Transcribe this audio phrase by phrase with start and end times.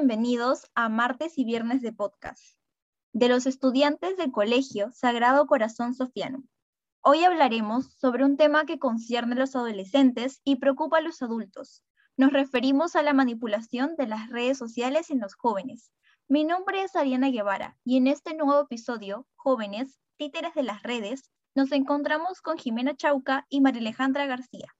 [0.00, 2.56] bienvenidos a martes y viernes de podcast
[3.12, 6.42] de los estudiantes del Colegio Sagrado Corazón Sofiano.
[7.02, 11.84] Hoy hablaremos sobre un tema que concierne a los adolescentes y preocupa a los adultos.
[12.16, 15.92] Nos referimos a la manipulación de las redes sociales en los jóvenes.
[16.28, 21.30] Mi nombre es Ariana Guevara y en este nuevo episodio, Jóvenes, Títeres de las Redes,
[21.54, 24.74] nos encontramos con Jimena Chauca y María Alejandra García.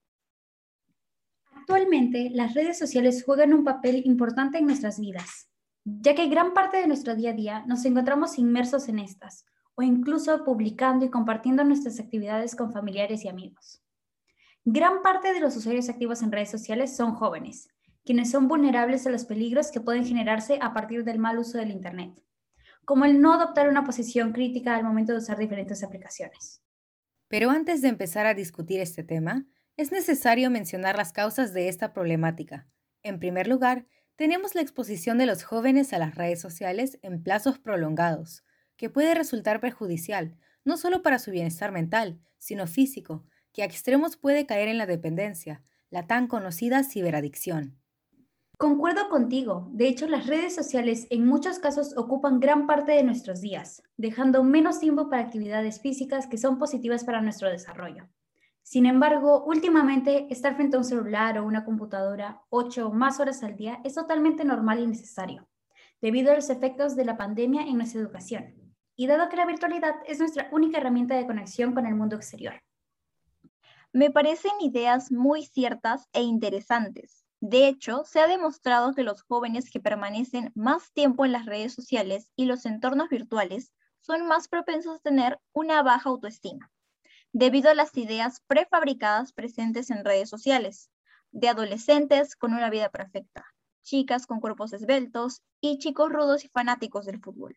[1.60, 5.50] Actualmente, las redes sociales juegan un papel importante en nuestras vidas,
[5.84, 9.82] ya que gran parte de nuestro día a día nos encontramos inmersos en estas, o
[9.82, 13.82] incluso publicando y compartiendo nuestras actividades con familiares y amigos.
[14.64, 17.68] Gran parte de los usuarios activos en redes sociales son jóvenes,
[18.06, 21.70] quienes son vulnerables a los peligros que pueden generarse a partir del mal uso del
[21.70, 22.12] Internet,
[22.86, 26.62] como el no adoptar una posición crítica al momento de usar diferentes aplicaciones.
[27.28, 29.46] Pero antes de empezar a discutir este tema,
[29.80, 32.68] es necesario mencionar las causas de esta problemática.
[33.02, 37.58] En primer lugar, tenemos la exposición de los jóvenes a las redes sociales en plazos
[37.58, 38.44] prolongados,
[38.76, 40.36] que puede resultar perjudicial,
[40.66, 44.84] no solo para su bienestar mental, sino físico, que a extremos puede caer en la
[44.84, 47.80] dependencia, la tan conocida ciberadicción.
[48.58, 49.70] Concuerdo contigo.
[49.72, 54.44] De hecho, las redes sociales en muchos casos ocupan gran parte de nuestros días, dejando
[54.44, 58.10] menos tiempo para actividades físicas que son positivas para nuestro desarrollo.
[58.70, 63.42] Sin embargo, últimamente estar frente a un celular o una computadora ocho o más horas
[63.42, 65.48] al día es totalmente normal y necesario,
[66.00, 68.54] debido a los efectos de la pandemia en nuestra educación,
[68.94, 72.62] y dado que la virtualidad es nuestra única herramienta de conexión con el mundo exterior.
[73.92, 77.24] Me parecen ideas muy ciertas e interesantes.
[77.40, 81.74] De hecho, se ha demostrado que los jóvenes que permanecen más tiempo en las redes
[81.74, 86.70] sociales y los entornos virtuales son más propensos a tener una baja autoestima
[87.32, 90.90] debido a las ideas prefabricadas presentes en redes sociales,
[91.30, 93.44] de adolescentes con una vida perfecta,
[93.82, 97.56] chicas con cuerpos esbeltos y chicos rudos y fanáticos del fútbol.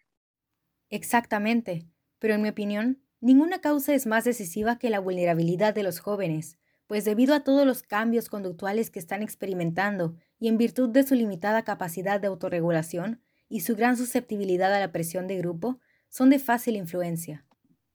[0.89, 1.87] Exactamente,
[2.19, 6.59] pero en mi opinión, ninguna causa es más decisiva que la vulnerabilidad de los jóvenes,
[6.85, 11.15] pues debido a todos los cambios conductuales que están experimentando y en virtud de su
[11.15, 15.79] limitada capacidad de autorregulación y su gran susceptibilidad a la presión de grupo,
[16.09, 17.47] son de fácil influencia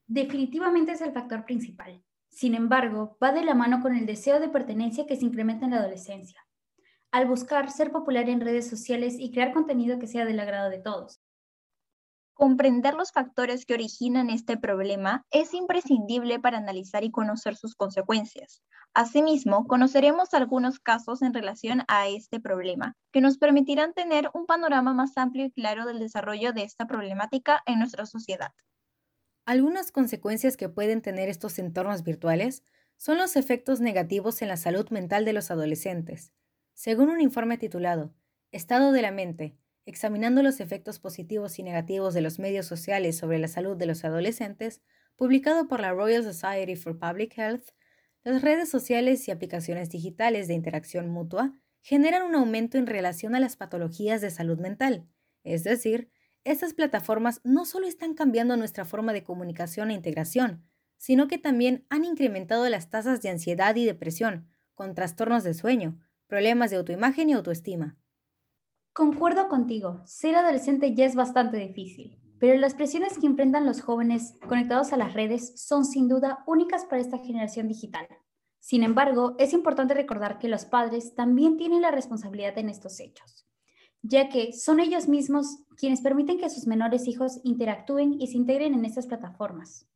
[0.09, 2.03] definitivamente es el factor principal.
[2.29, 5.71] Sin embargo, va de la mano con el deseo de pertenencia que se incrementa en
[5.71, 6.45] la adolescencia,
[7.11, 10.79] al buscar ser popular en redes sociales y crear contenido que sea del agrado de
[10.79, 11.21] todos.
[12.33, 18.63] Comprender los factores que originan este problema es imprescindible para analizar y conocer sus consecuencias.
[18.95, 24.93] Asimismo, conoceremos algunos casos en relación a este problema, que nos permitirán tener un panorama
[24.93, 28.51] más amplio y claro del desarrollo de esta problemática en nuestra sociedad.
[29.49, 32.63] Algunas consecuencias que pueden tener estos entornos virtuales
[32.97, 36.33] son los efectos negativos en la salud mental de los adolescentes.
[36.75, 38.13] Según un informe titulado
[38.51, 43.39] Estado de la mente, examinando los efectos positivos y negativos de los medios sociales sobre
[43.39, 44.83] la salud de los adolescentes,
[45.15, 47.69] publicado por la Royal Society for Public Health,
[48.23, 53.39] las redes sociales y aplicaciones digitales de interacción mutua generan un aumento en relación a
[53.39, 55.07] las patologías de salud mental,
[55.43, 56.11] es decir,
[56.45, 60.63] estas plataformas no solo están cambiando nuestra forma de comunicación e integración,
[60.97, 65.99] sino que también han incrementado las tasas de ansiedad y depresión, con trastornos de sueño,
[66.27, 67.97] problemas de autoimagen y autoestima.
[68.93, 74.35] Concuerdo contigo, ser adolescente ya es bastante difícil, pero las presiones que enfrentan los jóvenes
[74.47, 78.07] conectados a las redes son sin duda únicas para esta generación digital.
[78.59, 83.48] Sin embargo, es importante recordar que los padres también tienen la responsabilidad en estos hechos
[84.01, 88.73] ya que son ellos mismos quienes permiten que sus menores hijos interactúen y se integren
[88.73, 89.87] en estas plataformas.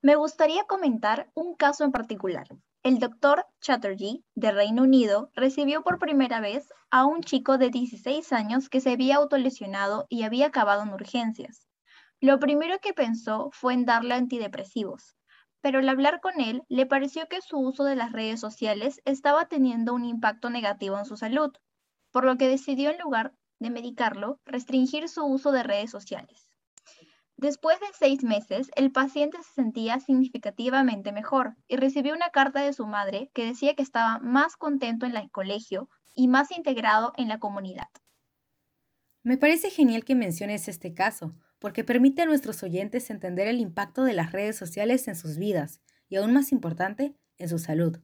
[0.00, 2.46] Me gustaría comentar un caso en particular.
[2.84, 8.32] El doctor Chatterjee, de Reino Unido, recibió por primera vez a un chico de 16
[8.32, 11.68] años que se había autolesionado y había acabado en urgencias.
[12.20, 15.16] Lo primero que pensó fue en darle antidepresivos,
[15.60, 19.46] pero al hablar con él le pareció que su uso de las redes sociales estaba
[19.46, 21.50] teniendo un impacto negativo en su salud,
[22.10, 26.48] por lo que decidió en lugar de medicarlo, restringir su uso de redes sociales.
[27.36, 32.72] Después de seis meses, el paciente se sentía significativamente mejor y recibió una carta de
[32.72, 37.28] su madre que decía que estaba más contento en el colegio y más integrado en
[37.28, 37.86] la comunidad.
[39.22, 44.02] Me parece genial que menciones este caso, porque permite a nuestros oyentes entender el impacto
[44.02, 47.98] de las redes sociales en sus vidas y, aún más importante, en su salud.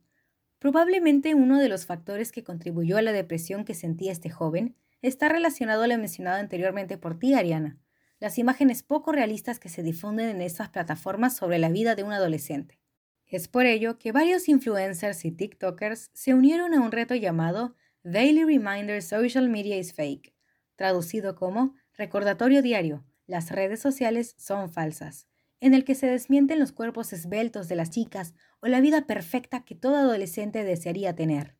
[0.64, 5.28] Probablemente uno de los factores que contribuyó a la depresión que sentía este joven está
[5.28, 7.76] relacionado a lo mencionado anteriormente por ti, Ariana,
[8.18, 12.12] las imágenes poco realistas que se difunden en estas plataformas sobre la vida de un
[12.12, 12.80] adolescente.
[13.26, 18.44] Es por ello que varios influencers y TikTokers se unieron a un reto llamado Daily
[18.44, 20.34] Reminder Social Media is Fake,
[20.76, 25.28] traducido como recordatorio diario, las redes sociales son falsas,
[25.64, 29.64] en el que se desmienten los cuerpos esbeltos de las chicas o la vida perfecta
[29.64, 31.56] que todo adolescente desearía tener.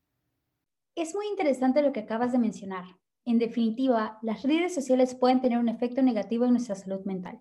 [0.95, 2.85] Es muy interesante lo que acabas de mencionar.
[3.25, 7.41] En definitiva, las redes sociales pueden tener un efecto negativo en nuestra salud mental.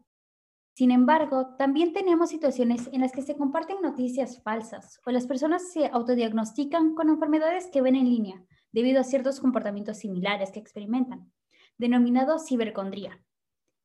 [0.73, 5.69] Sin embargo, también tenemos situaciones en las que se comparten noticias falsas o las personas
[5.73, 11.29] se autodiagnostican con enfermedades que ven en línea debido a ciertos comportamientos similares que experimentan,
[11.77, 13.21] denominado cibercondría.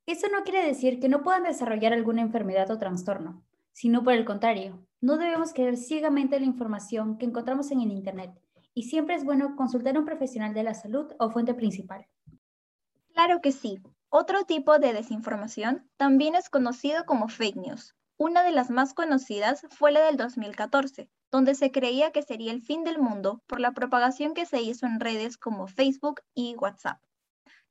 [0.08, 4.25] Eso no quiere decir que no puedan desarrollar alguna enfermedad o trastorno, sino por el
[4.25, 8.31] contrario, no debemos creer ciegamente la información que encontramos en el Internet
[8.72, 12.06] y siempre es bueno consultar a un profesional de la salud o fuente principal.
[13.12, 13.82] Claro que sí.
[14.08, 17.94] Otro tipo de desinformación también es conocido como fake news.
[18.16, 22.62] Una de las más conocidas fue la del 2014, donde se creía que sería el
[22.62, 26.99] fin del mundo por la propagación que se hizo en redes como Facebook y WhatsApp.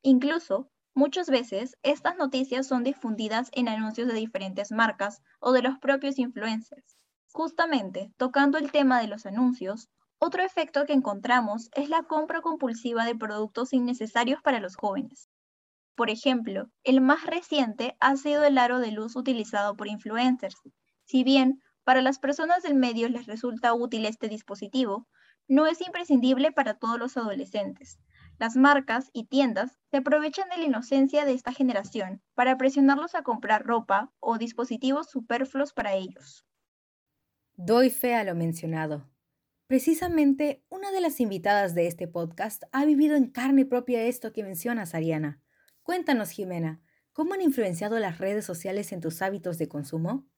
[0.02, 5.78] Incluso, muchas veces, estas noticias son difundidas en anuncios de diferentes marcas o de los
[5.78, 6.98] propios influencers.
[7.30, 13.04] Justamente, tocando el tema de los anuncios, otro efecto que encontramos es la compra compulsiva
[13.04, 15.28] de productos innecesarios para los jóvenes.
[15.94, 20.56] Por ejemplo, el más reciente ha sido el aro de luz utilizado por influencers.
[21.04, 25.06] Si bien para las personas del medio les resulta útil este dispositivo,
[25.46, 28.00] no es imprescindible para todos los adolescentes.
[28.38, 33.22] Las marcas y tiendas se aprovechan de la inocencia de esta generación para presionarlos a
[33.22, 36.46] comprar ropa o dispositivos superfluos para ellos.
[37.56, 39.10] Doy fe a lo mencionado.
[39.66, 44.44] Precisamente una de las invitadas de este podcast ha vivido en carne propia esto que
[44.44, 45.42] mencionas, Ariana.
[45.82, 46.80] Cuéntanos, Jimena,
[47.12, 50.28] ¿cómo han influenciado las redes sociales en tus hábitos de consumo?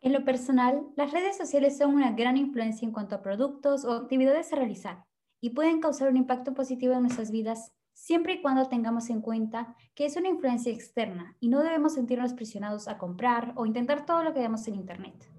[0.00, 3.94] En lo personal, las redes sociales son una gran influencia en cuanto a productos o
[3.94, 5.07] actividades a realizar
[5.40, 9.74] y pueden causar un impacto positivo en nuestras vidas siempre y cuando tengamos en cuenta
[9.94, 14.22] que es una influencia externa y no debemos sentirnos presionados a comprar o intentar todo
[14.22, 15.30] lo que vemos en Internet.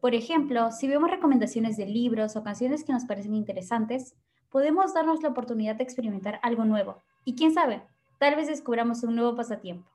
[0.00, 4.14] Por ejemplo, si vemos recomendaciones de libros o canciones que nos parecen interesantes,
[4.48, 7.82] podemos darnos la oportunidad de experimentar algo nuevo y quién sabe,
[8.20, 9.90] Tal vez descubramos un nuevo pasatiempo.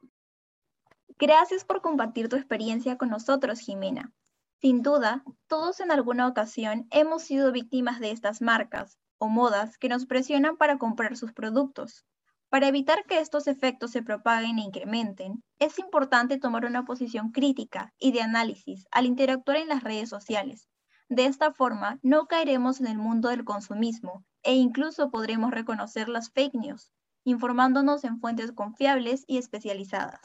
[1.20, 4.14] Gracias por compartir tu experiencia con nosotros, Jimena.
[4.60, 9.90] Sin duda, todos en alguna ocasión hemos sido víctimas de estas marcas o modas que
[9.90, 12.06] nos presionan para comprar sus productos.
[12.50, 17.94] Para evitar que estos efectos se propaguen e incrementen, es importante tomar una posición crítica
[18.00, 20.70] y de análisis al interactuar en las redes sociales.
[21.10, 26.32] De esta forma, no caeremos en el mundo del consumismo e incluso podremos reconocer las
[26.32, 26.92] fake news,
[27.24, 30.22] informándonos en fuentes confiables y especializadas.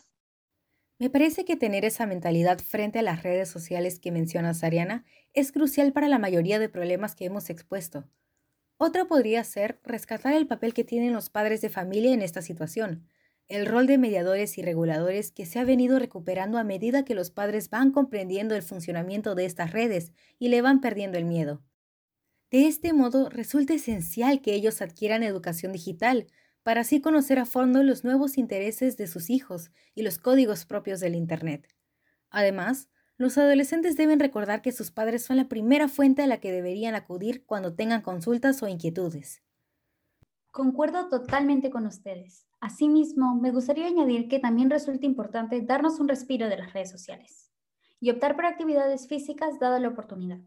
[0.98, 5.50] Me parece que tener esa mentalidad frente a las redes sociales que mencionas, Ariana, es
[5.50, 8.04] crucial para la mayoría de problemas que hemos expuesto.
[8.82, 13.06] Otra podría ser rescatar el papel que tienen los padres de familia en esta situación,
[13.47, 17.31] el rol de mediadores y reguladores que se ha venido recuperando a medida que los
[17.31, 21.62] padres van comprendiendo el funcionamiento de estas redes y le van perdiendo el miedo.
[22.50, 26.29] De este modo, resulta esencial que ellos adquieran educación digital,
[26.62, 31.00] para así conocer a fondo los nuevos intereses de sus hijos y los códigos propios
[31.00, 31.69] del Internet.
[32.31, 32.88] Además,
[33.21, 36.95] los adolescentes deben recordar que sus padres son la primera fuente a la que deberían
[36.95, 39.43] acudir cuando tengan consultas o inquietudes.
[40.50, 42.47] Concuerdo totalmente con ustedes.
[42.61, 47.53] Asimismo, me gustaría añadir que también resulta importante darnos un respiro de las redes sociales
[48.00, 50.41] y optar por actividades físicas dada la oportunidad.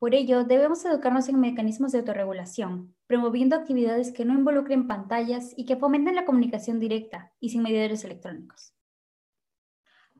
[0.00, 5.64] Por ello, debemos educarnos en mecanismos de autorregulación, promoviendo actividades que no involucren pantallas y
[5.64, 8.73] que fomenten la comunicación directa y sin mediadores electrónicos.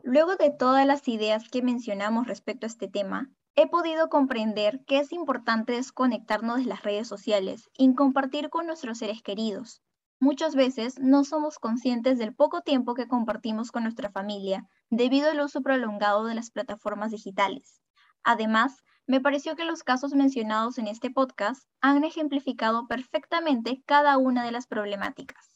[0.06, 4.98] Luego de todas las ideas que mencionamos respecto a este tema, he podido comprender que
[4.98, 9.82] es importante desconectarnos de las redes sociales y compartir con nuestros seres queridos.
[10.20, 15.40] Muchas veces no somos conscientes del poco tiempo que compartimos con nuestra familia debido al
[15.40, 17.80] uso prolongado de las plataformas digitales.
[18.22, 24.44] Además, me pareció que los casos mencionados en este podcast han ejemplificado perfectamente cada una
[24.44, 25.53] de las problemáticas.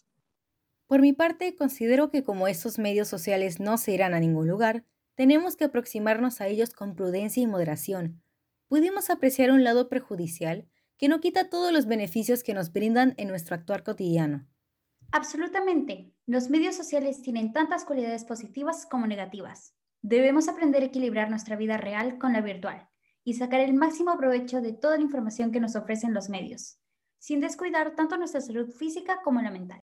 [0.89, 4.87] Por mi parte, considero que como estos medios sociales no se irán a ningún lugar,
[5.17, 8.23] tenemos que aproximarnos a ellos con prudencia y moderación.
[8.69, 10.67] Pudimos apreciar un lado perjudicial
[10.97, 14.49] que no quita todos los beneficios que nos brindan en nuestro actuar cotidiano.
[15.13, 16.15] Absolutamente.
[16.25, 19.75] Los medios sociales tienen tantas cualidades positivas como negativas.
[20.01, 22.89] Debemos aprender a equilibrar nuestra vida real con la virtual
[23.25, 26.79] y sacar el máximo provecho de toda la información que nos ofrecen los medios,
[27.19, 29.83] sin descuidar tanto nuestra salud física como la mental.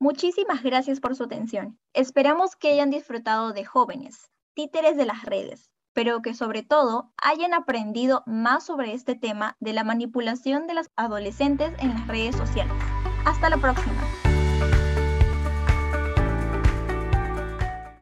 [0.00, 1.76] Muchísimas gracias por su atención.
[1.92, 7.52] Esperamos que hayan disfrutado de jóvenes, títeres de las redes, pero que sobre todo hayan
[7.52, 12.74] aprendido más sobre este tema de la manipulación de las adolescentes en las redes sociales.
[13.24, 14.07] Hasta la próxima.